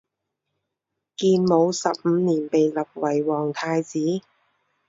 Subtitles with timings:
[1.15, 3.99] 建武十五年被立为皇太子。